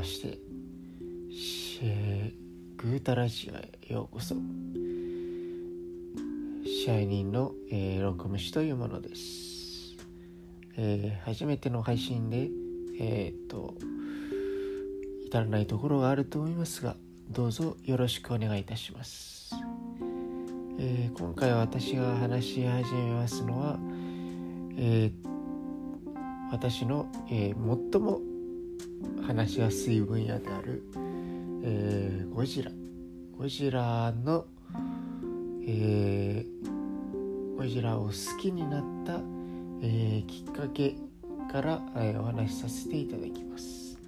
[0.00, 0.38] まして
[2.78, 4.34] グータラジオへようこそ。
[6.64, 9.98] 支配人の、えー、ロンコムシというものです、
[10.78, 12.48] えー、初めての配信で
[12.98, 13.74] えー、っと
[15.26, 16.96] 至らないところがあると思いますが
[17.28, 19.54] どうぞよろしくお願いいたします、
[20.78, 23.78] えー、今回私が話し始めますのは、
[24.78, 25.12] え、
[26.50, 27.52] 私の、え、
[27.92, 28.29] 最も
[29.26, 30.82] 話しやすい分野である、
[31.62, 32.70] えー、ゴジラ。
[33.36, 34.44] ゴジラの、
[35.66, 39.20] えー、ゴジラを好きになった、
[39.82, 40.96] えー、きっかけ
[41.50, 43.98] から、え、お話しさせていただきます。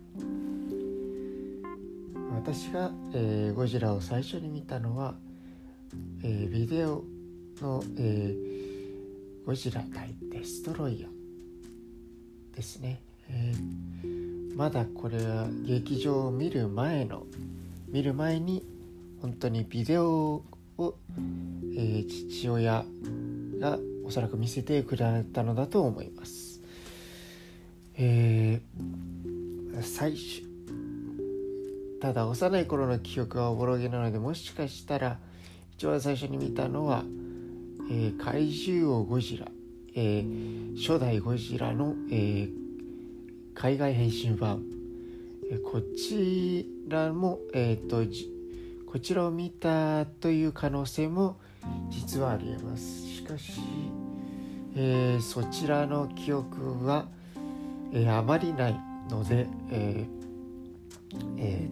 [2.34, 5.14] 私が、え、ゴジラを最初に見たのは、
[6.22, 7.04] え、ビデオ
[7.60, 8.36] の、え、
[9.44, 14.21] ゴジラ対デストロイヤーですね、えー、
[14.54, 17.24] まだこれは劇場を見る前の
[17.88, 18.64] 見る前に
[19.20, 20.42] 本当にビデオ
[20.78, 20.94] を、
[21.76, 22.84] えー、父親
[23.58, 26.60] がおそらく見せてくれたのだと思います。
[27.94, 30.42] えー、最初
[32.00, 35.18] ただ幼い頃の記憶はおぼろげなのでもしかしたら
[35.76, 37.04] 一番最初に見たのは、
[37.90, 39.46] えー、怪獣王ゴジラ、
[39.94, 42.61] えー、初代ゴジラの、えー、
[43.54, 44.62] 海外変身版、
[45.64, 48.04] こちらも、えーと、
[48.86, 51.38] こちらを見たという可能性も
[51.90, 53.06] 実はありえます。
[53.06, 53.60] しかし、
[54.74, 57.06] えー、そちらの記憶は、
[57.92, 58.80] えー、あまりない
[59.10, 60.22] ので、えー
[61.38, 61.68] え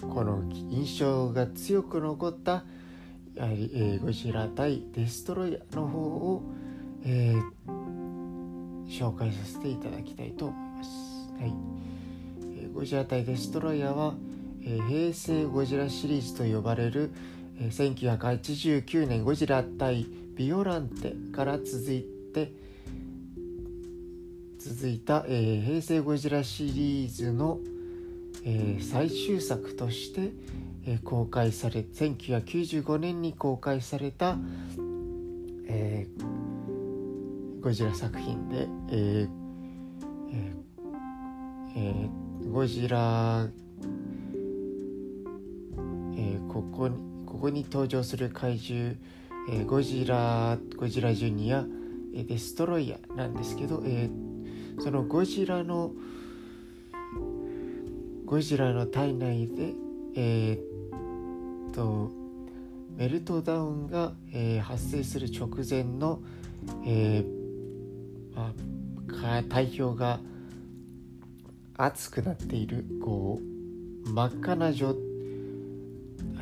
[0.00, 2.64] ー、この印象が強く残った
[3.34, 6.42] やはり、えー、ゴジラ対デストロイヤーの方を、
[7.04, 7.77] えー、
[8.88, 11.32] 紹介させていただきたいと思います。
[11.40, 11.52] はい
[12.60, 14.14] えー、ゴジラ対デストロイヤーは、
[14.62, 17.10] え平成ゴジラシリーズと呼ばれる、
[17.60, 20.06] え1989年ゴジラ対
[20.36, 22.04] ビオランテから続い
[22.34, 22.52] て
[24.58, 27.60] 続いた、え平成ゴジラシリーズの、
[28.44, 30.32] え最終作として、
[30.86, 34.36] え公開され1995年に公開された、
[35.68, 36.37] えー、
[37.60, 39.28] ゴジラ作品で、えー
[40.32, 42.10] えーえ、
[42.48, 43.48] ゴジラ
[46.16, 46.96] えここに
[47.26, 48.94] ここに登場する怪獣、
[49.50, 51.64] えー、ゴジラゴジラジュニア、
[52.14, 55.92] えー、デストロイヤーなんですけど、えー、そのゴジラの
[58.24, 59.74] ゴジラの体内で
[60.14, 62.12] えー、っと
[62.96, 66.20] メルトダウンが、えー、発生する直前の、
[66.86, 67.37] えー
[68.38, 70.20] あ、体表が
[71.76, 74.94] 熱くなっているこう真っ赤な状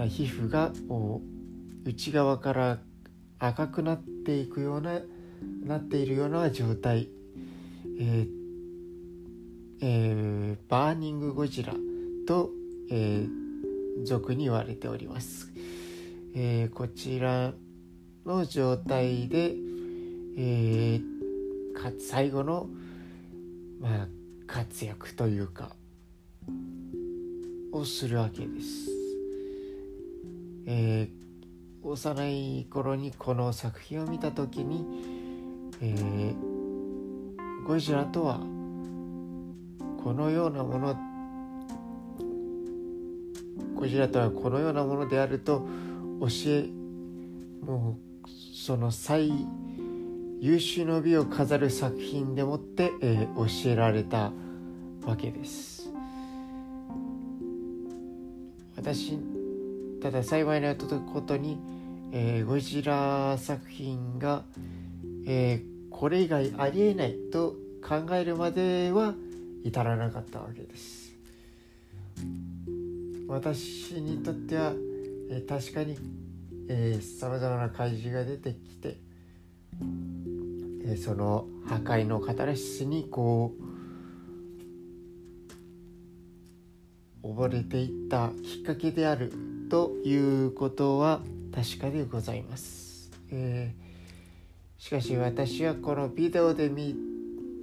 [0.09, 0.73] 皮膚が
[1.85, 2.79] 内側から
[3.39, 5.01] 赤くなっていくような
[5.65, 7.09] なっているような状態、
[7.99, 8.29] えー
[9.83, 11.75] えー、バーニングゴジラ
[12.27, 12.51] と、
[12.91, 15.53] えー、俗に言われております、
[16.35, 17.53] えー、こちら
[18.25, 19.55] の状態で、
[20.39, 21.16] えー、
[21.99, 22.69] 最後の、
[23.81, 24.09] まあ、
[24.47, 25.71] 活躍というか
[27.73, 28.91] をするわけです。
[30.67, 34.85] えー、幼い頃にこの作品を見た時に、
[35.81, 38.41] えー、ゴジラとは
[40.03, 40.97] このようなもの
[43.77, 45.67] ゴジラとはこのようなものであると
[46.21, 46.69] 教え
[47.65, 49.31] もうその最
[50.39, 54.33] 優秀の美を飾る作品でもって、えー、教えられた
[55.05, 55.89] わけです。
[58.77, 59.19] 私
[60.03, 61.59] ただ幸いなことに、
[62.13, 64.45] えー、ゴジラ作品が、
[65.27, 69.15] えー、これ以外ありえないと考えるまでは
[69.65, 71.15] 至らなかったわけです。
[73.27, 74.73] 私にとっては、
[75.31, 75.97] えー、確かに
[77.01, 78.99] さまざまな怪獣が出てきて、
[80.89, 83.53] えー、その破壊のカタルシスにこ
[87.23, 89.33] う溺れていったきっかけである
[89.69, 90.15] とい
[90.47, 91.23] うことは
[91.53, 96.95] 確かでございます、えー、しかし私はこのビデオで見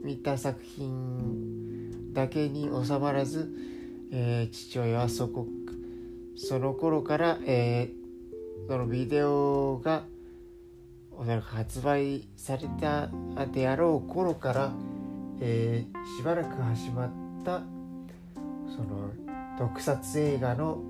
[0.04, 3.50] 見た作品だけに収まらず、
[4.12, 5.48] えー、父親はそこ
[6.36, 10.04] その頃から、えー、そのビデオが
[11.18, 13.10] おそらく発売された
[13.48, 14.72] であろう頃から、
[15.40, 17.12] えー、しばらく始まっ
[17.44, 17.62] た
[18.76, 19.12] その
[19.58, 20.82] 特撮映画の、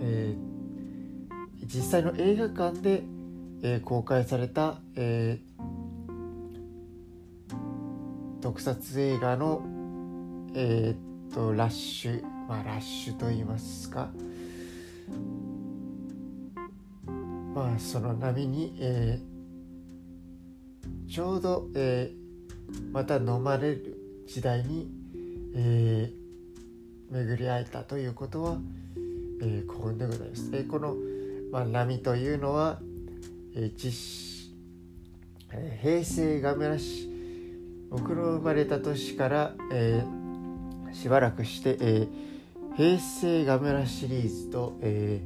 [0.00, 3.02] えー、実際の映画館で、
[3.62, 9.62] えー、公開された、えー、特撮映画の、
[10.54, 14.10] えー、っとラッシュまあラッシュと言いますか
[17.56, 24.90] まあその波に、えー、ちょうど、えー、また飲まれる時代に、
[25.54, 28.58] えー、巡り会えたということは、
[29.40, 30.50] えー、幸運でございます。
[30.52, 30.96] えー、この、
[31.50, 32.78] まあ、波というのは、
[33.54, 34.52] えー実
[35.54, 37.08] え、平成がめらし
[37.88, 45.22] 僕の生まれた年から、えー、しばらくして、えー、平成ガメラシリーズと、え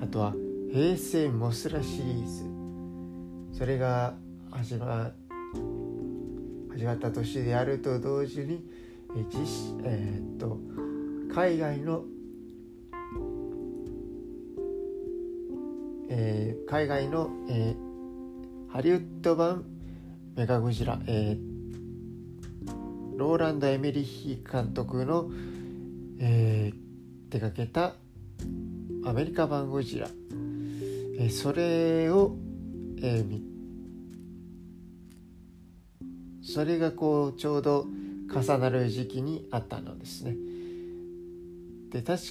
[0.00, 0.34] ー、あとは
[0.70, 2.26] 平成モスラシリー
[3.52, 3.58] ズ。
[3.58, 4.14] それが
[4.50, 5.12] 始ま
[6.70, 8.62] 始まった年であると同時に、
[9.16, 10.60] え実えー、っと
[11.34, 12.04] 海外の、
[16.10, 19.64] えー、海外の、えー、ハリウッド版
[20.36, 25.30] メガゴジラ、えー、ローランド・エミリヒ監督の、
[26.20, 27.94] えー、手掛けた
[29.04, 30.08] アメリカ版ゴジラ、
[31.20, 32.36] え、それを、
[33.02, 33.40] えー、
[36.42, 37.86] それがこうちょうど
[38.32, 40.36] 重なる時期にあったのですね。
[41.90, 42.22] で確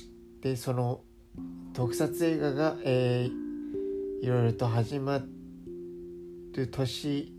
[0.41, 1.01] でその
[1.73, 5.21] 特撮映画が、えー、いろいろと始ま
[6.53, 7.33] る年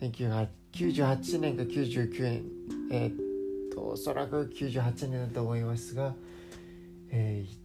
[0.00, 2.42] 1998年か99年
[2.90, 6.16] えー、っとおそらく98年だと思いますが、
[7.10, 7.63] えー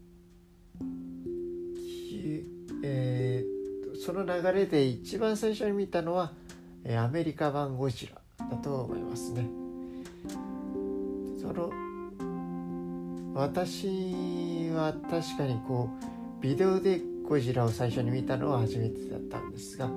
[2.89, 6.31] えー、その流れで一番最初に見たのは、
[6.83, 9.47] えアメリカ版ゴジラだと思いますね。
[11.39, 11.71] その
[13.35, 15.89] 私は確かにこ
[16.39, 19.89] うビデオでゴジラを最初に見たのは初めてだったんですが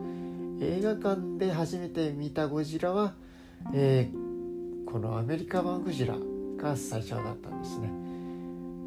[0.60, 3.14] 映画館で初めて見たゴジラは、
[3.74, 6.14] えー、このアメリカ版ゴジラ
[6.56, 7.90] が最初だったんですね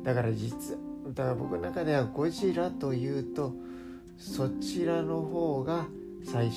[0.04, 0.78] だから実
[1.14, 3.54] だから僕の中ではゴジラというと
[4.18, 5.88] そちらの方が
[6.24, 6.56] 最初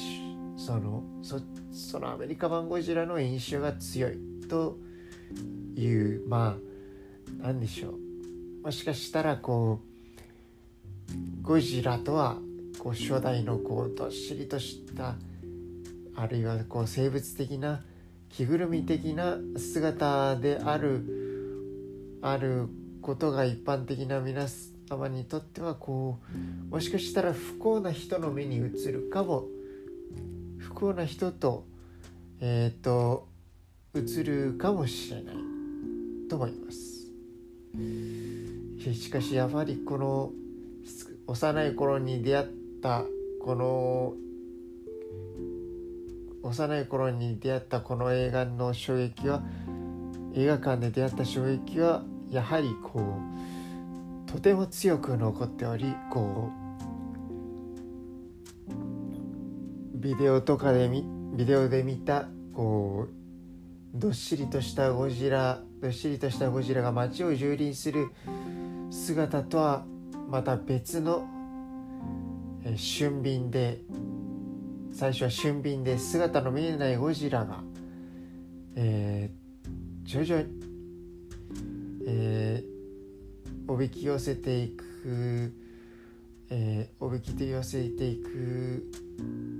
[0.56, 1.40] そのそ
[1.70, 4.18] そのアメリカ版ゴジラの印象が強い
[4.48, 4.78] と
[5.76, 7.94] いうまあ何でしょう。
[8.64, 12.38] もしかしたらこうゴジラとは
[12.78, 15.16] こう初代のこうどっしりとした
[16.14, 17.82] あるいはこう生物的な
[18.28, 22.68] 着ぐるみ的な姿であるある
[23.00, 24.48] ことが一般的な皆
[24.88, 26.18] 様にとってはこ
[26.70, 29.44] うもしかしたら不幸な人の目に映るかも
[30.58, 31.66] 不幸な人と
[32.40, 33.28] えっ、ー、と
[33.94, 35.34] 映るかもしれない
[36.30, 36.88] と思います。
[38.94, 40.32] しかしやはりこの
[41.26, 42.46] 幼い頃に出会っ
[42.82, 43.04] た
[43.42, 44.14] この
[46.42, 49.42] 幼い頃に出会ったこの映画の衝撃は
[50.34, 53.57] 映画館で出会った衝撃はやはりこう
[54.30, 56.68] とても強く残っておりこう
[59.98, 60.88] ビデオとかで
[61.34, 68.10] ビデオで見たこうどっしりとしたゴジラどっしりとしたゴジラが街を蹂躙する
[68.90, 69.84] 姿とは
[70.28, 71.26] また別の、
[72.64, 73.80] え俊敏で
[74.92, 77.62] 最初は俊敏で姿の見えないゴジラが、
[78.76, 80.48] えー、徐々に、
[82.06, 82.77] えー、
[83.68, 85.52] おびき寄せていく、
[86.48, 88.90] えー、おびき寄せていく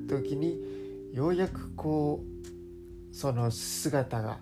[0.09, 0.59] 時に
[1.13, 4.39] ようやくこうその姿が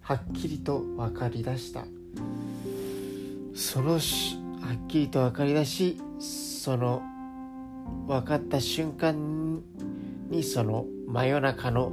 [0.00, 1.84] はっきりと分かりだした。
[3.54, 7.02] そのはっきりと分かりだしその
[8.08, 9.62] 分かった瞬間
[10.28, 11.92] にその真夜中の、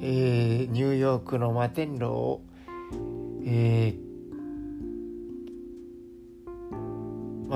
[0.00, 2.42] えー、ニューヨークの摩天楼を、
[3.44, 4.05] えー、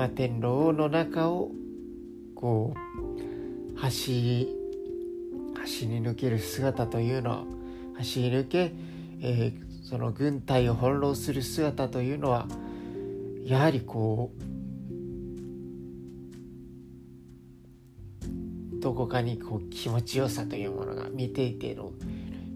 [0.01, 1.51] 摩天楼の中を
[2.33, 2.73] こ
[3.75, 4.47] う走り
[5.59, 7.43] 走り抜ける姿というのは
[7.97, 8.73] 走り抜け、
[9.21, 12.47] えー、その軍隊を翻弄する姿というのは
[13.45, 14.31] やはりこ
[18.73, 21.91] うどこかにこう気持ちよさというものが見ていての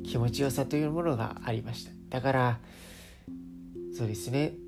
[0.03, 1.91] 気持ちよさというものがありました。
[2.09, 2.59] だから
[3.95, 4.64] そうですね。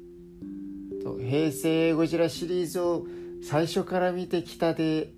[1.15, 3.05] 平成ゴジラシリーズを
[3.41, 5.11] 最初から見てきたで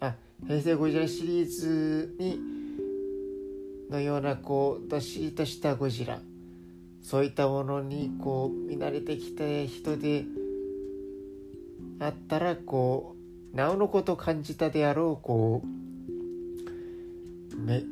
[0.00, 0.14] あ
[0.46, 2.40] 平成ゴジラシリーズに
[3.90, 6.20] のようなこうどっしりとしたゴジラ。
[7.02, 10.24] そういったものにこう見慣れてきた人で
[11.98, 13.16] あったらこ
[13.52, 15.66] うなおのこと感じたであろうこう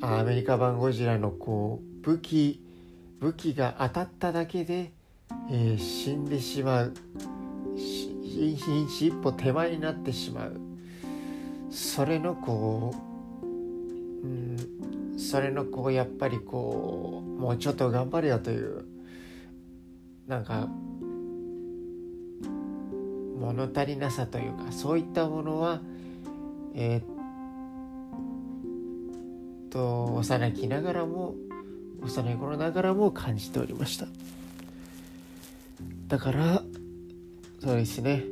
[0.01, 2.65] アメリカ版ゴジラのこう武器
[3.21, 4.93] 武器が当たっただけで、
[5.53, 6.95] えー、死んでしまう
[7.77, 10.61] 一歩手前になってしまう。
[11.71, 12.95] それのこ
[13.43, 13.47] う、
[14.27, 18.85] うん、それのこうやっぱりこうもうちょっと頑張れよという
[20.27, 20.69] なんか
[23.39, 25.81] 物足りなさというかそういったものは
[26.75, 27.05] えー、っ
[29.71, 31.35] と幼きながらも
[32.03, 34.07] 幼い頃ながらも感じておりました。
[36.11, 36.63] だから
[37.61, 38.25] そうですね。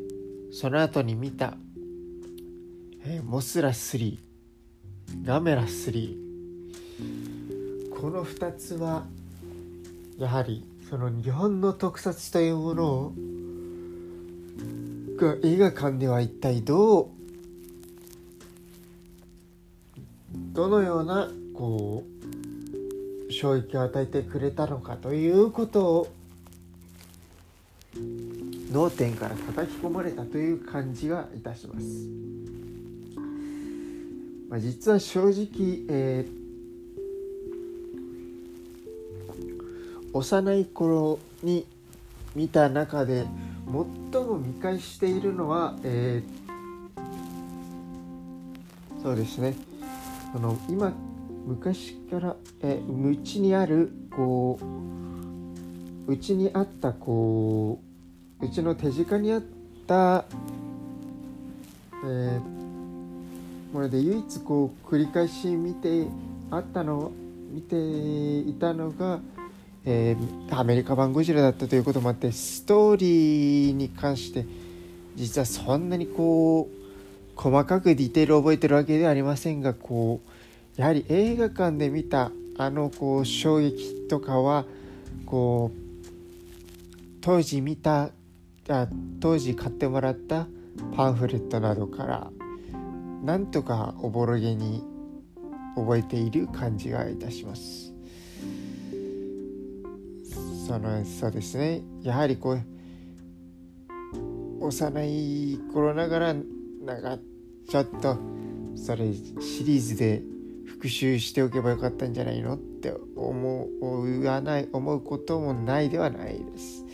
[0.50, 1.54] その後に見た、
[3.04, 4.18] えー、モスラ3
[5.22, 6.16] ガメラ3
[7.94, 9.06] この2つは
[10.18, 13.12] やはりその日本の特撮というものを
[15.16, 17.08] が映画館では一体どう
[20.52, 22.02] どのようなこ
[23.28, 26.17] う衝撃を与えてくれたのかということを
[28.72, 32.08] 脳天から叩き込まれたという感じがいたします。
[34.48, 36.38] まあ、実は正直、えー、
[40.12, 41.66] 幼い頃に
[42.34, 43.26] 見た中で
[44.12, 47.02] 最も見返しているのは、えー、
[49.02, 49.54] そうですね
[50.32, 50.94] その今
[51.46, 54.58] 昔からえうちにあるこ
[56.06, 57.87] ううちにあったこう
[58.40, 59.42] うちの手近にあっ
[59.86, 60.24] た、
[62.04, 62.40] えー、
[63.72, 66.06] もので唯一こう繰り返し見て
[66.50, 67.12] あったの
[67.50, 69.20] 見ていたのが
[69.90, 74.44] えー、アメリカ版ゴジラだったということもあってストーリーに関して
[75.16, 80.20] 実はそんなにこう細かくディテールを覚えてるわけではありませんがこ
[80.76, 84.66] うやはり映画館で見たあのこう衝撃とかは
[85.24, 86.08] こう
[87.22, 88.10] 当時見た
[88.68, 88.88] あ
[89.20, 90.46] 当時買ってもらった
[90.96, 92.30] パンフレットなどから
[93.22, 94.84] なんとかおぼろげに
[95.74, 97.94] 覚えている感じがいたします。
[100.66, 102.62] そのそうですねやはりこう
[104.60, 107.18] 幼い頃ながらなんか
[107.66, 108.18] ちょっと
[108.76, 110.22] それシリーズで
[110.66, 116.84] 復習しておけばよかったんじゃないのって思うわない思うこともないではないです。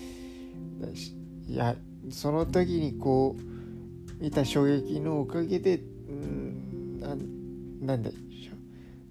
[1.48, 1.76] いや
[2.10, 8.54] その時にこう見た衝撃のおかげでうんななんでしょ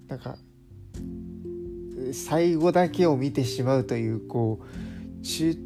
[0.06, 0.10] う。
[0.10, 0.36] なんか
[2.12, 5.56] 最後だけを見てしまうというこう中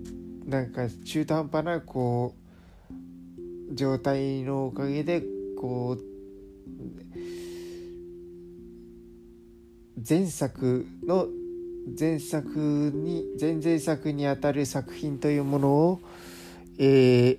[0.47, 2.35] なんか中途半端なこ
[3.71, 5.23] う状態のおかげで
[5.59, 6.03] こう
[10.09, 11.27] 前作の
[11.99, 16.01] 前作に前々作にあたる作品というものを、
[16.79, 17.39] えー、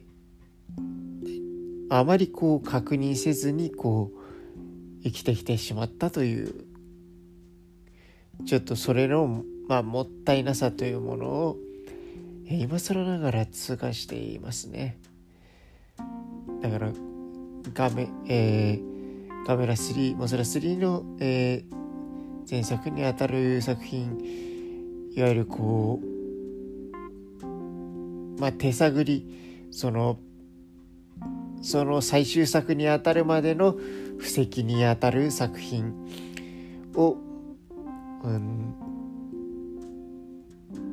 [1.89, 6.53] あまりこう確認せずにこう生きてきてしまったという
[8.46, 11.58] ちょっとそれの、まあ、もったいなさというものを
[12.50, 14.98] 今更ながら痛感していますね。
[16.62, 16.91] だから
[17.74, 24.17] 画面、えー、カメラ3モスラ3の、えー、前作にあたる作品
[25.15, 26.19] いわゆるこう
[28.39, 30.19] まあ手探りその
[31.62, 33.75] その最終作にあたるまでの
[34.17, 35.93] 布石にあたる作品
[36.96, 37.17] を
[38.24, 38.75] うん、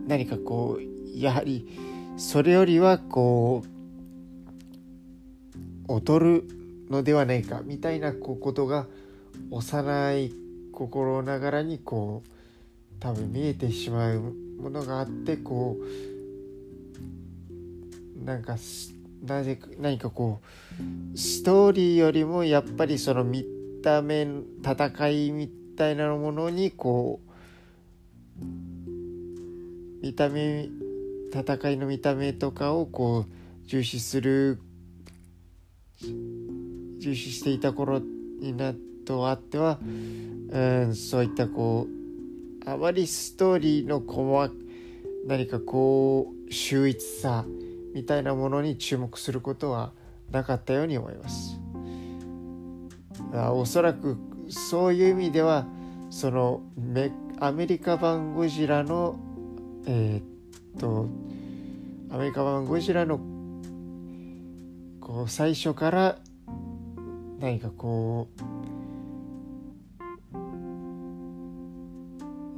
[0.07, 1.67] 何かこうやはり
[2.17, 3.65] それよりはこ
[5.89, 6.49] う劣る
[6.89, 8.87] のではないかみたいなこうことが
[9.51, 10.33] 幼い
[10.73, 12.31] 心ながらにこう
[13.01, 16.16] 多分見えてしまうものがあってこう
[18.25, 18.57] なんか
[19.25, 20.41] なぜ何かこ
[21.15, 23.45] うストーリーよりもやっぱりその見
[23.83, 24.27] た目
[24.63, 27.21] 戦いみたいなものにこ
[28.41, 28.45] う
[30.03, 30.69] 見た目
[31.33, 34.61] 戦いの見た目とかをこう重視する
[36.99, 38.01] 重視していた頃
[38.41, 38.75] にな
[39.07, 41.87] とあっては、うん、そういったこ
[42.67, 44.51] うあまりストーリーの細
[45.27, 47.45] 何かこう秀逸さ
[47.97, 49.91] みたいなものに注目することは
[50.31, 51.59] なかったように思います。
[53.55, 54.19] おそらく
[54.51, 55.67] そういう意味では
[56.11, 56.61] その
[57.41, 59.19] アメリカ版ゴジラの、
[59.87, 61.09] えー、ー、と
[62.11, 63.19] アメリカ版ゴジラの
[65.01, 66.19] こう最初から
[67.41, 68.43] 何かこう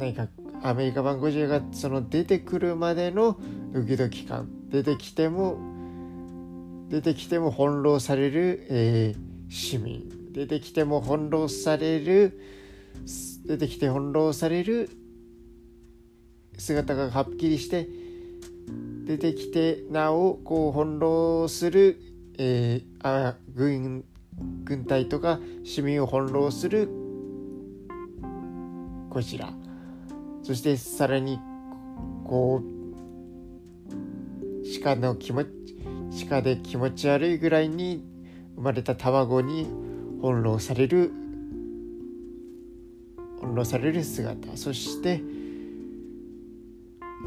[0.00, 0.26] 何か
[0.64, 3.38] アメリカ版ゴジラがその出てくるまでの
[3.72, 5.58] ドキドキ感出てきても
[6.88, 10.18] 出てきても翻弄される、えー、市民。
[10.32, 12.40] 出てきても翻弄される
[13.44, 14.88] 出てきて翻弄される
[16.56, 17.88] 姿がはっきりして
[19.04, 22.00] 出てきてなおこう翻弄する、
[22.38, 24.04] えー、あ軍
[24.62, 26.88] 軍隊とか市民を翻弄する
[29.10, 29.52] こちら。
[30.44, 31.40] そしてさらに
[32.24, 32.77] こう
[34.82, 35.50] 鹿の気持ち
[36.28, 38.04] 鹿で気持ち悪いぐらいに
[38.56, 39.66] 生まれた卵に
[40.20, 41.12] 翻弄される
[43.36, 44.56] 翻弄される姿。
[44.56, 45.22] そして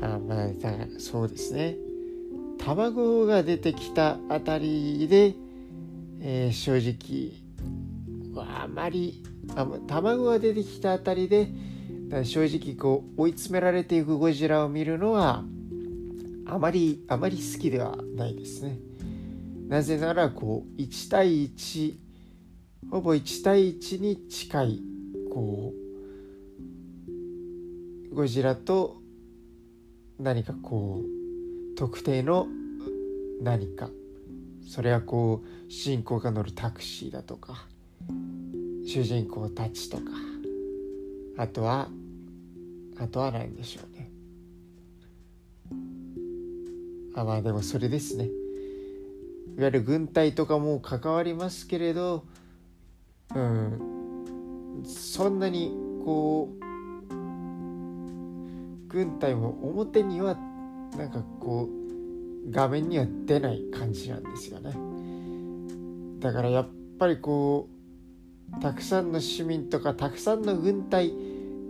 [0.02, 0.48] あまあ
[0.98, 1.78] そうですね。
[2.58, 5.34] 卵が出てきたあたりで、
[6.20, 7.34] えー、正直
[8.38, 9.24] あまり
[9.56, 11.50] あ卵が出てきたあたりで
[12.24, 15.44] 正直こう追い詰められていくゴジラを見るのは
[16.52, 18.78] あまりあまり好きではないですね。
[19.70, 21.96] なぜならこう1対1
[22.92, 24.82] ほぼ1対1に近い
[25.34, 25.74] こ
[28.12, 28.98] うゴジラと
[30.20, 32.48] 何かこう特定の
[33.42, 33.90] 何か。
[34.68, 37.66] それはこう主人公が乗るタクシーだとか
[38.86, 40.04] 主人公たちとか。
[41.38, 41.88] あとは
[42.98, 43.91] あとは何でしょう。
[47.16, 48.26] あまあでもそれですね。
[48.26, 52.24] いわゆる軍隊とかも関わりますけれど
[53.36, 55.74] うんそんなに
[56.06, 56.60] こう
[58.88, 60.36] 軍隊も表には
[60.98, 64.74] なんかこう画面には出ない感じなんですよね。
[66.20, 67.70] だからやっぱりこ
[68.58, 71.14] うたくさんの市民とかたくさんの軍隊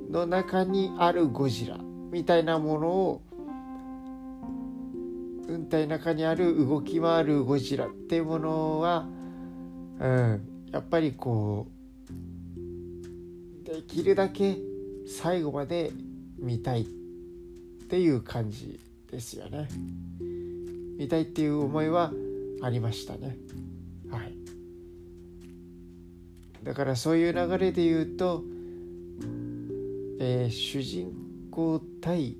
[0.10, 1.78] の中にあるゴジラ
[2.12, 3.22] みたいなものを
[5.52, 9.06] 軍隊の中にある動き回るゴジラっていうものは、
[10.00, 11.68] うん、やっぱりこ
[12.10, 14.58] うできるだけ
[15.06, 15.92] 最後まで
[16.40, 16.86] 見たいっ
[17.90, 18.80] ていう感じ
[19.12, 19.68] ですよね。
[20.98, 22.14] 見たいっていう思いは
[22.62, 23.36] ありましたね。
[24.10, 24.34] はい。
[26.64, 28.46] だからそういう流れで言うと、
[30.18, 31.12] えー、主人
[31.52, 32.38] 公対、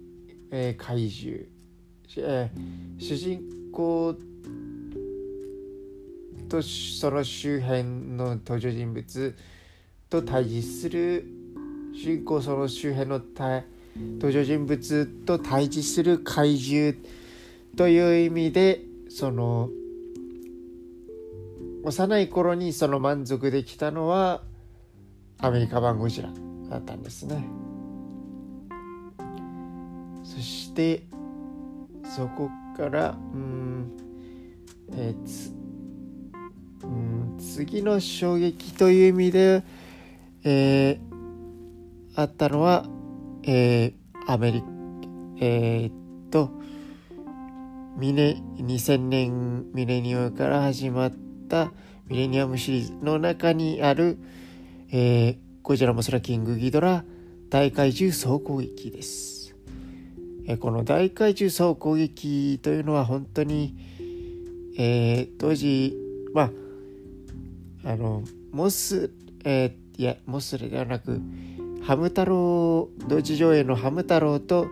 [0.50, 1.51] えー、怪獣、
[2.18, 4.16] えー、主人公
[6.50, 9.36] とその周辺の登場人物
[10.10, 11.26] と対峙する
[11.94, 13.22] 主人公その周辺の
[13.96, 16.94] 登場人物と対峙する怪獣
[17.78, 19.70] という意味でその
[21.84, 24.44] 幼い頃にその満足できたのは
[25.40, 26.30] アメリカ版ゴジラ
[26.70, 27.44] だったんですね。
[30.24, 31.04] そして
[32.16, 33.98] そこからうん
[34.94, 35.54] えー、つ
[36.84, 39.64] うん次の衝撃という意味で、
[40.44, 41.00] えー、
[42.16, 42.86] あったのは
[43.44, 44.68] えー、アメリカ、
[45.40, 46.52] えー、っと、
[47.98, 51.14] ミネ、2000年ミレニアムから始まっ
[51.50, 51.72] た
[52.08, 54.20] ミレニアムシリーズの中にある、
[54.92, 57.04] えー、ゴジラモスラキングギドラ
[57.50, 59.31] 大怪獣総攻撃です。
[60.58, 63.76] この大怪獣総攻撃というのは本当に、
[64.78, 65.96] えー、当時、
[66.34, 66.52] ま
[67.86, 69.12] あ、あの、モス、
[69.44, 71.22] えー、いや、モスレではなく、
[71.84, 74.68] ハム太郎同時上映のハム太郎と、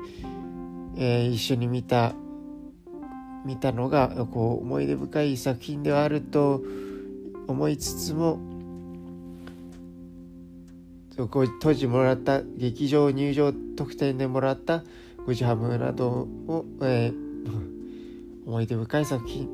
[0.95, 2.13] えー、一緒に見た
[3.45, 6.61] 見たのがこう思い出深い作品ではあると
[7.47, 8.39] 思いつつも
[11.59, 14.83] 当時もらった劇場入場特典でもらった
[15.29, 17.13] ゴジハムなどを、えー、
[18.47, 19.47] 思い出深い作品。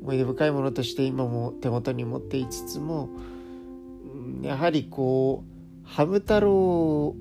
[0.00, 3.08] 思い出深いものとして今も手元に持っていつつも
[4.42, 7.16] やはりこうハム太郎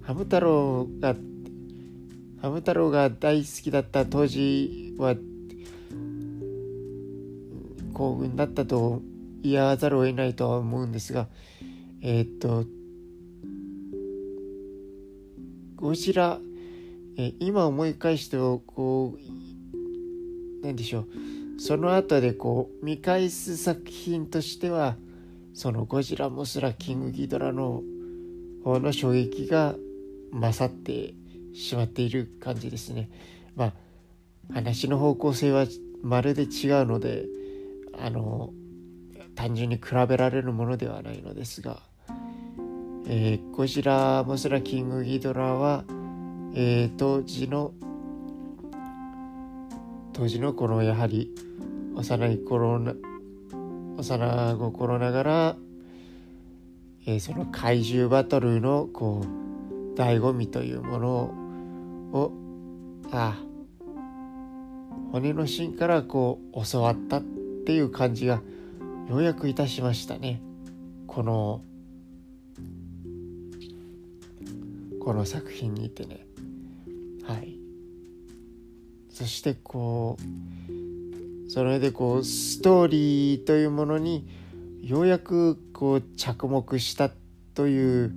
[0.00, 1.14] ハム太郎が
[2.40, 5.14] ハム太郎が大好きだった当時は
[7.92, 9.02] 幸運だったと
[9.42, 11.28] 言わざるを得ないとは思うんですが
[12.00, 12.79] えー、っと
[15.80, 16.38] ゴジラ、
[17.16, 21.06] え今思い返してこう何でしょう
[21.58, 24.96] その後でこう見返す作品としては
[25.54, 27.82] そのゴジラモスラキングギドラの
[28.62, 29.74] 方の衝撃が
[30.32, 31.14] 勝って
[31.54, 33.08] しまっている感じですね。
[33.56, 33.72] まあ
[34.52, 35.64] 話の方向性は
[36.02, 37.24] まるで違うので
[37.98, 38.52] あの
[39.34, 41.80] 単純に比べられるものではないのですが、
[43.12, 45.82] えー、ゴジラ・モスラ・キング・ギドラは、
[46.54, 47.72] えー、当時の
[50.12, 51.34] 当時のこのやはり
[51.96, 52.94] 幼い頃な
[53.98, 55.56] 幼心ながら、
[57.04, 61.10] えー、その怪獣バトルのこう醍醐味というもの
[62.12, 62.32] を
[63.10, 63.36] あ
[65.10, 67.22] 骨の芯からこう教わったっ
[67.66, 68.40] ていう感じが
[69.08, 70.40] ようやくいたしましたね。
[71.08, 71.62] この
[75.00, 76.26] この作品にいてね。
[77.24, 77.58] はい。
[79.10, 84.28] そしてこうそれでこうストーリーというものに
[84.82, 87.10] ようやくこう着目した
[87.54, 88.12] という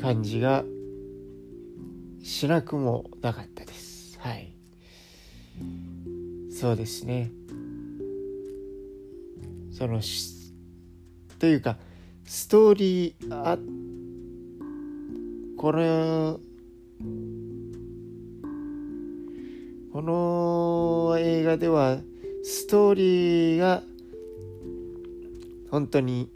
[0.00, 0.64] 感じが
[2.22, 4.18] しなくもなかったです。
[4.20, 4.52] はい。
[6.50, 7.30] そうですね。
[9.72, 10.54] そのし
[11.38, 11.76] というか
[12.24, 13.58] ストーリーあ
[15.56, 16.38] この
[19.90, 21.96] この映画では
[22.44, 23.82] ストーリーが
[25.70, 26.30] 本当に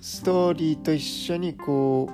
[0.00, 2.12] ストーリーと一緒にこう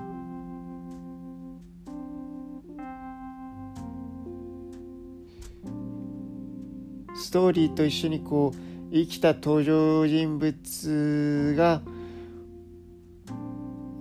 [7.18, 11.82] ストーリーと一緒にこう生きた登場人物が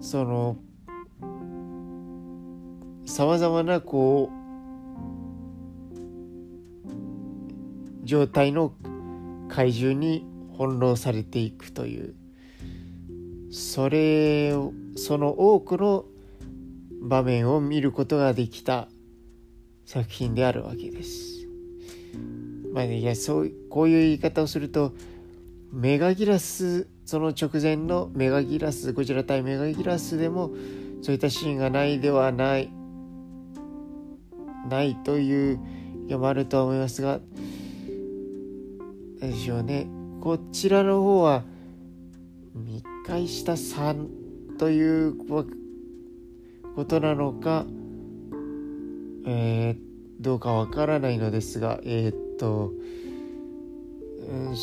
[0.05, 0.57] その
[3.07, 4.29] さまざまなこ
[8.03, 8.75] う状態の
[9.49, 12.13] 怪獣に翻弄されていくという
[13.49, 16.05] それをその多くの
[17.01, 18.87] 場面を見ることができた
[19.87, 21.47] 作品であるわけです。
[22.71, 24.93] まあね、いやそうこういう言い方をすると
[25.71, 30.51] メガギラスその直前のメガギラスゴジラ対メガギラスでも
[31.01, 32.71] そういったシーンがないではない
[34.67, 35.59] ないという
[36.03, 37.19] 読まあるとは思いますが
[39.21, 39.87] 何でしょうね。
[40.21, 41.43] こちらの方は
[42.55, 45.45] 密会した3というこ
[46.85, 47.65] となのか、
[49.27, 49.79] えー、
[50.19, 52.71] どうかわからないのですがえー、と、
[54.27, 54.55] うん、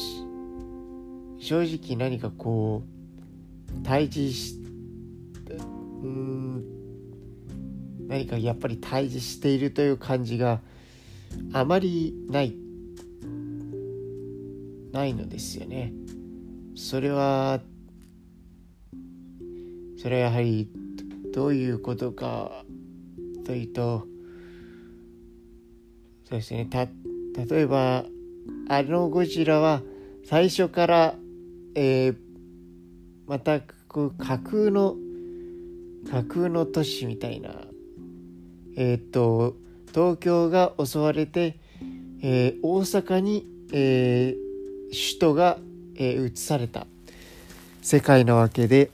[1.42, 4.54] 正直何かこう対峙し
[6.02, 6.64] うん
[8.06, 10.60] 何かやっぱり対峙しているという感じが
[11.52, 12.54] あまりない
[14.92, 15.92] ないのですよね。
[16.76, 17.60] それは
[19.98, 20.68] それはやはり
[21.34, 22.64] どういうことか
[23.44, 24.06] というと
[26.28, 28.04] そうですねた例えば
[28.68, 29.82] あのゴジラは
[30.24, 31.14] 最初から、
[31.74, 32.16] えー、
[33.26, 34.96] またこう架空の
[36.10, 37.50] 架空の都市みたいな
[38.76, 39.56] えっ、と
[39.92, 41.58] 東京が襲われて、
[42.22, 45.58] えー、大阪に、えー、首都が、
[45.96, 46.86] えー、移された。
[47.82, 48.90] 世界なわけで、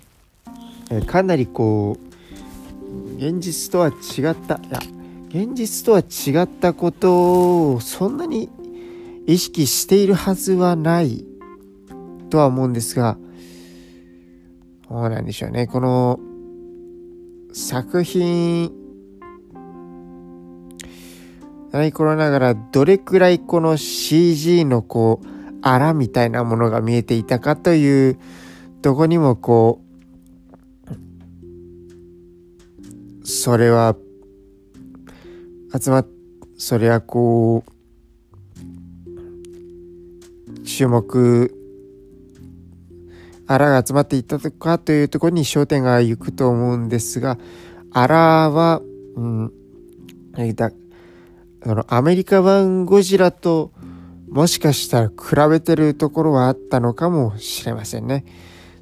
[0.91, 4.57] えー、かなりこう現実とは違った。
[4.57, 4.81] いや
[5.29, 8.49] 現実とは違ったことをそんなに
[9.27, 11.28] 意識しているはずはない。
[12.29, 13.19] とは思うんですが、
[14.88, 15.67] どうなんでしょうね。
[15.67, 16.21] この
[17.53, 18.73] 作品、
[21.73, 25.27] 何頃ながらどれくらいこの CG のこう、
[25.62, 28.19] あらみたいなものが見えていたかという
[28.83, 29.88] どこにもこう、
[33.27, 33.97] それは
[35.79, 36.09] 集まっ
[36.59, 37.71] それはこう
[40.64, 41.58] 注目
[43.49, 47.39] あらが集まっていったとかというところに焦点が行くと思うんですが
[47.91, 48.83] あらは、
[49.17, 49.53] うん、
[50.55, 50.71] だ
[51.63, 53.73] あのアメリカ版ゴジラと
[54.29, 55.15] もしかしたら比
[55.51, 58.27] べてるところはあったのかもしれませんね。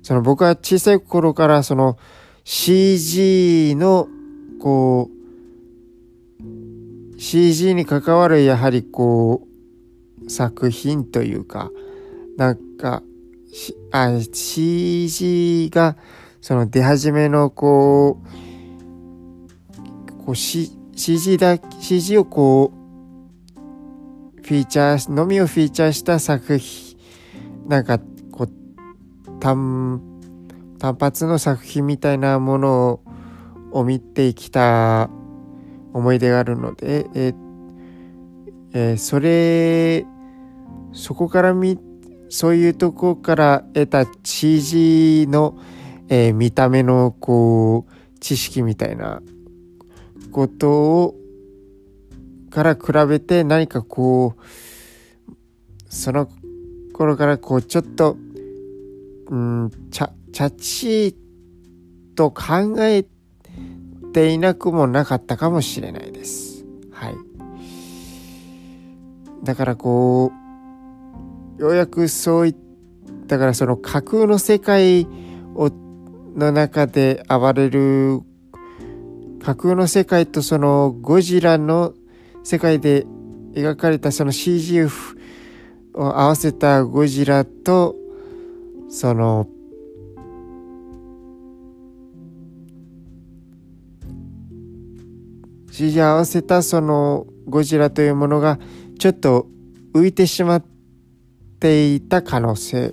[0.02, 1.96] その僕は小さい頃からその
[2.44, 4.08] CG の
[4.60, 5.12] こう
[7.20, 9.46] CG に関わるやはりこ
[10.24, 11.70] う作品というか
[12.36, 13.02] なんか
[13.90, 15.96] あ CG が
[16.40, 18.26] その出始めのこう
[20.24, 26.96] こう、C、CG だ CG をこうフィーチャーのみをフィーチャーした作品
[27.66, 27.98] なんか
[28.30, 28.50] こう
[29.40, 30.00] 単
[30.78, 33.00] 単発の作品みたいなもの
[33.72, 35.10] を見てきた
[35.92, 37.34] 思い出があるので、え
[38.72, 40.04] え、それ
[40.92, 41.85] そこから見て
[42.28, 45.58] そういうとこから得た CG の、
[46.08, 49.22] えー、見た目のこう知識みたいな
[50.32, 51.14] ことを
[52.50, 54.42] から比べて何かこう
[55.88, 56.28] その
[56.92, 58.16] 頃からこうちょっと
[59.28, 61.16] うんちゃチャチ
[62.14, 63.06] と考え
[64.12, 66.64] ていなくもなかったかもしれないです。
[66.90, 67.14] はい。
[69.44, 70.45] だからこう
[71.58, 72.56] ようやくそういっ
[73.26, 75.06] たからその架空の世界
[75.54, 75.70] を
[76.36, 78.20] の中で暴れる
[79.42, 81.94] 架空の世界とそのゴジラの
[82.44, 83.06] 世界で
[83.54, 84.88] 描かれたその CG を
[85.94, 87.96] 合わせたゴジラと
[88.90, 89.48] その
[95.70, 98.58] CG 合わせたそのゴジラというものが
[98.98, 99.46] ちょっと
[99.94, 100.64] 浮いてしまっ
[101.66, 102.92] ていた可能性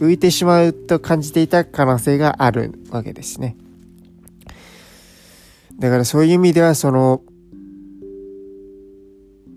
[0.00, 3.56] 浮いてしまうと感じていた可能性があるわけですね。
[5.78, 7.22] だからそういう意味ではその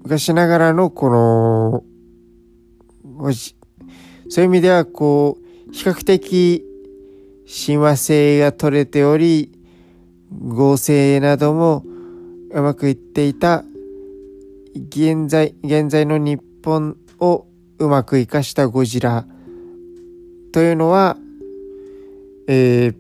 [0.04, 1.84] 昔ながらのこの、
[4.30, 6.64] そういう意味ではこう、比較的
[7.48, 9.52] 親和性が取れており、
[10.30, 11.84] 合成なども
[12.52, 13.64] うまくいっていた
[14.76, 17.48] 現在、現在の日本を
[17.84, 19.26] うまく活かしたゴジラ
[20.52, 21.18] というのは、
[22.48, 22.94] え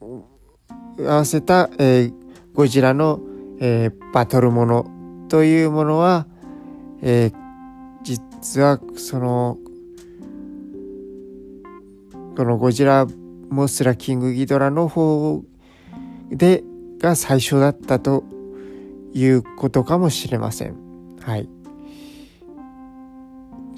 [0.00, 2.14] ー、合わせた、えー、
[2.54, 3.20] ゴジラの
[3.64, 4.90] えー、バトルもの
[5.28, 6.26] というものは、
[7.00, 7.32] えー、
[8.02, 9.56] 実はその
[12.36, 13.06] このゴジラ
[13.50, 15.44] モスラキングギドラの方
[16.30, 16.64] で
[16.98, 18.24] が最初だったと
[19.12, 20.74] いうことかもしれません。
[21.20, 21.48] はい。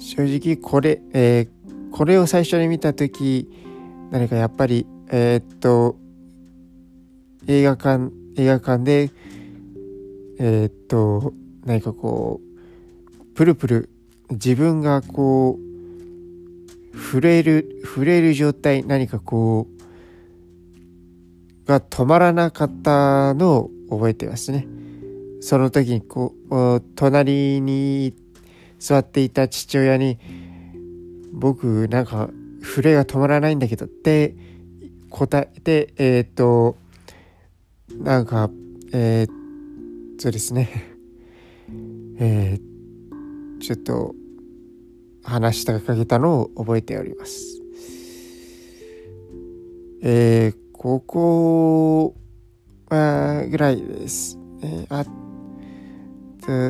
[0.05, 3.49] 正直これ、えー、これを最初に見た時
[4.11, 5.97] 何かやっぱりえー、っと
[7.47, 9.09] 映画館映画館で
[10.37, 11.33] えー、っと
[11.65, 13.89] 何かこうプルプル
[14.29, 15.57] 自分がこ
[16.93, 19.67] う震える震える状態何かこ
[21.65, 24.67] うが止まらなかったのを覚えてますね。
[25.41, 28.13] その時にこう隣に
[28.79, 30.17] 座っていた父親に
[31.33, 32.29] 僕なんか
[32.61, 34.35] 震えが止まらないんだけどって
[35.09, 36.77] 答えてえー、っと
[37.97, 38.49] なんか
[38.91, 39.45] えー、っ
[40.17, 40.69] そうですね。
[42.17, 44.15] えー、ちょっと
[45.23, 47.61] 話したかけたのを覚えております。
[50.01, 52.15] えー、ここ
[52.89, 55.05] はぐらいです、えー、あ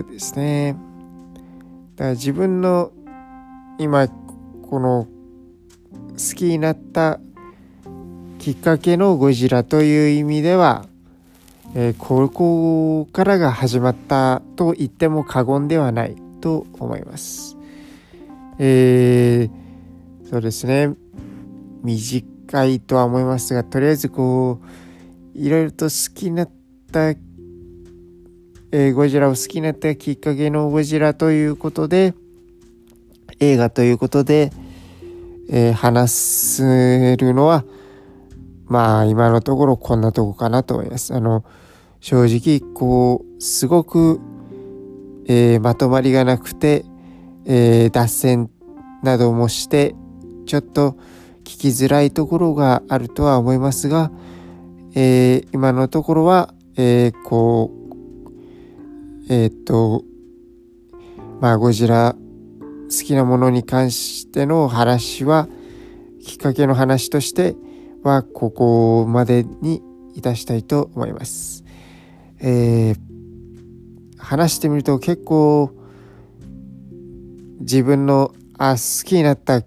[0.03, 0.75] とですね。
[1.95, 2.91] だから自分の
[3.77, 5.07] 今この
[6.11, 7.19] 好きになった
[8.39, 10.85] きっかけのゴジラという意味では
[11.77, 17.57] えー、ここからが始まったと言っても過言ではないと思います。
[18.59, 20.93] えー、そうですね
[21.83, 26.49] 短いとは思いますがとりあえずこういろいろと好きになっ
[26.93, 27.13] た、
[28.71, 32.13] えー、ゴジラを好きになったきっかけのゴジラということで
[33.39, 34.51] 映画ということで、
[35.49, 37.65] えー、話せるのは
[38.65, 41.13] まあ今のところこんなとこかなと思います。
[41.13, 41.43] あの
[41.99, 44.19] 正直こうすごく、
[45.27, 46.85] えー、まとまりがなくて、
[47.45, 48.49] えー、脱線
[49.03, 49.95] などもして
[50.45, 50.97] ちょっと
[51.43, 54.11] 聞きづらいところがあるとは思いますが、
[54.95, 57.84] えー、今のところは、えー、こう
[59.29, 60.03] えっと
[61.41, 65.47] まあゴジラ好きなものに関しての話は
[66.23, 67.55] きっかけの話として
[68.03, 69.81] はここまでに
[70.13, 71.63] いたしたいと思います。
[72.39, 72.97] えー、
[74.17, 75.71] 話してみると結構
[77.59, 79.63] 自分のあ好きになった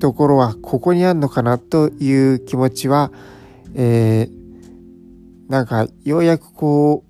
[0.00, 3.12] ところはここにあるのかなという気持ちは、
[3.74, 7.07] えー、なんかようやくこう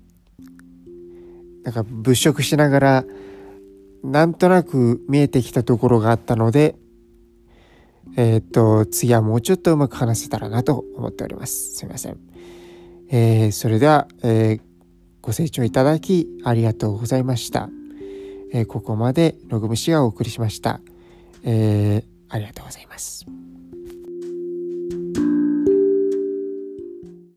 [1.69, 3.05] なんか物色しながら
[4.03, 6.75] なんとなく見えてきたところがあったので
[8.17, 12.17] えー、っと次はもうちょっとうまく話せたらなと思っておりますすいません、
[13.09, 14.69] えー、それでは、えー
[15.21, 17.69] ご清聴いただきありがとうございました。
[18.51, 20.79] えー、ここまでログムシがお送りしました。
[21.43, 23.25] えー、ありがとうございます。